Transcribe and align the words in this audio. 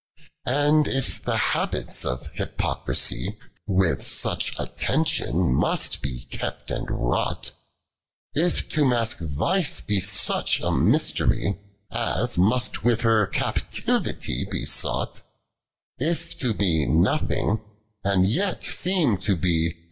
And 0.47 0.87
if 0.87 1.23
the 1.23 1.37
habits 1.37 2.05
of 2.05 2.33
Hypocririe 2.33 3.37
With 3.67 3.99
snch 4.01 4.59
attention 4.59 5.53
most 5.53 6.01
be 6.01 6.21
kept 6.31 6.71
and 6.71 6.87
wniii^it; 6.87 7.51
If 8.33 8.67
to 8.69 8.83
mask 8.85 9.19
vice 9.19 9.79
be 9.79 9.99
sach 9.99 10.59
a 10.61 10.71
misteiy. 10.71 11.59
As 11.91 12.35
mtut 12.37 12.81
vith 12.81 13.01
her 13.01 13.27
captivity 13.27 14.43
be 14.49 14.63
soaght; 14.65 15.21
If 15.99 16.35
to 16.39 16.53
he 16.53 16.87
nothing, 16.87 17.61
and 18.03 18.27
yet 18.27 18.63
seem 18.63 19.17
to 19.19 19.35
be. 19.35 19.77